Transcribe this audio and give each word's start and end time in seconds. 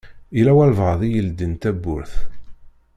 Yella 0.35 0.51
walebɛaḍ 0.57 1.01
i 1.03 1.09
yeldin 1.09 1.53
tawwurt. 1.61 2.13